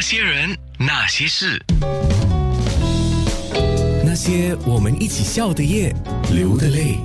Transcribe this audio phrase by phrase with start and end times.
[0.00, 1.62] 那些人，那些事，
[4.02, 5.94] 那些我们一起笑的夜，
[6.32, 6.96] 流的泪。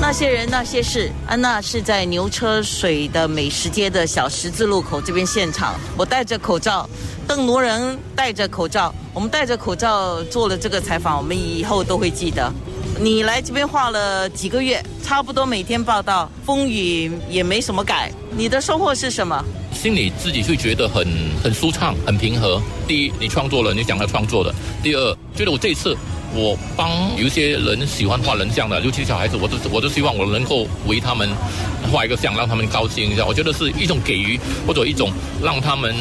[0.00, 5.78] 那些人那些事，安娜是在牛车水的美食街的小十字路口这边现场。
[5.96, 6.90] 我戴着口罩，
[7.28, 12.52] 邓罗仁戴着口罩，我们戴着口罩做了这个采访，我们以后都会记得。
[13.02, 18.12] 你来这边画了几个月，差不多每天报道，风雨也没什么改。
[18.30, 19.44] 你的收获是什么？
[19.72, 21.04] 心里自己会觉得很
[21.42, 22.62] 很舒畅，很平和。
[22.86, 24.52] 第一，你创作了，你想要创作的；
[24.84, 25.96] 第二，觉得我这次。
[26.34, 31.28] 我帮有些人喜欢画人像的，尤其小孩子，我都我都希望我能够为他们
[31.92, 33.24] 画一个像，让他们高兴一下。
[33.24, 35.94] 我觉得是一种给予，或者一种让他们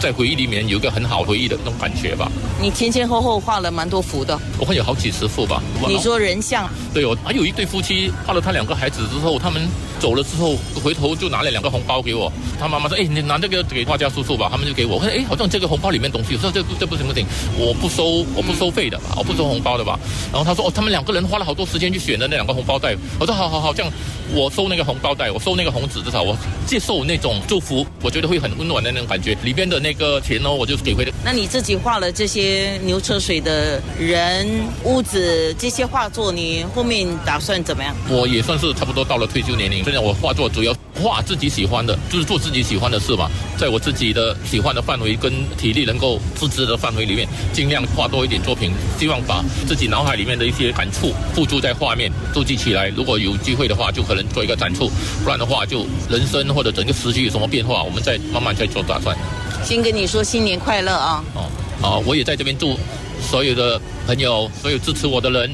[0.00, 2.30] 在回忆里面有一个很好回忆的那种感觉吧。
[2.60, 5.62] 你前前后后画了蛮多幅的，我看有好几十幅吧。
[5.86, 6.66] 你说人像？
[6.94, 9.68] 对哦，还有一对夫妻画了他两个孩子之后，他们
[10.00, 12.32] 走了之后，回头就拿了两个红包给我。
[12.58, 17.26] 他妈妈说：“哎，你拿这个给画家叔叔吧。”他们就给我，我说：“哎，好像这个红包里面东西。”我说：“这这不行不行，
[17.58, 19.98] 我不收我不收费的，我不收红。”包的吧，
[20.32, 22.94] 然后他说哦，他们两个人花了好多时间去选的那两个红包袋。
[23.18, 23.92] 我说好好好，这样
[24.32, 26.36] 我收那个红包袋，我收那个红纸，至少我
[26.66, 29.36] 接受那种祝福，我觉得会很温暖的那种感觉。
[29.42, 31.12] 里边的那个钱呢，我就给回的。
[31.24, 34.46] 那你自己画了这些牛车水的人、
[34.84, 37.92] 屋子这些画作，你后面打算怎么样？
[38.08, 49.44] 我也算是差不多到了退休年龄，虽然我画作主要画自己喜欢的，就是做自己喜欢的事吧，在我自己的喜欢的范围跟体力能够支持的范围里面，尽量画多一点作品，希望把。
[49.66, 52.88] 自己脑海里面的一些感触付诸在画面，收集起来。
[52.88, 54.86] 如果有机会的话，就可能做一个展出；
[55.22, 59.16] 不然的话，就人生或者整个时局有什么变化，我们再慢慢再做打算。
[59.64, 61.24] 先跟你说新年快乐啊！
[61.34, 62.78] 哦，好，我也在这边祝
[63.20, 65.50] 所有的朋友，所有支持我的人。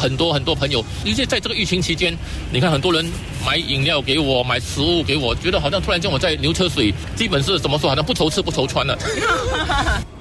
[0.00, 2.16] 很多很多朋友，尤其在这个疫情期间，
[2.50, 3.04] 你看很多人
[3.44, 8.98] 买饮料给我，买食物给我，觉得好像突然间我在牛车水，基本是怎么说，好像不愁吃不愁穿了。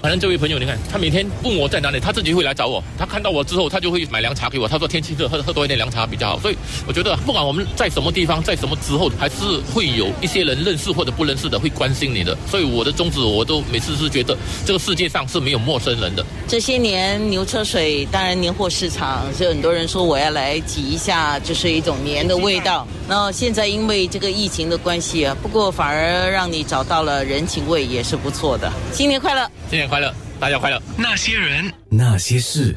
[0.01, 2.81] 反正这位朋友，你看他每天问我在哪里，他自己会来找我。
[2.97, 4.65] 他看到我之后，他就会买凉茶给我。
[4.65, 6.39] 他说天气热，喝喝多一点凉茶比较好。
[6.39, 6.57] 所以
[6.87, 9.35] 我觉得，不管我们在什么地方，在什么时候，还是
[9.73, 12.37] 会有一些人认识或者不认识的会关心你的。
[12.49, 16.25] 所以我的宗旨，我都每次是觉得这个世界上是没有陌生人的。
[16.47, 22.87] 这些年牛车水，当然年货市场是很多人说我要来挤一下，就是一种年的味道。
[23.07, 28.71] 那现在因为这个疫情的关系啊，不过反而让你找到了人情味，也是不错的。
[28.91, 29.47] 新年快乐！
[29.69, 30.81] 新年快乐，大家快乐。
[30.97, 32.73] 那些人，那些事。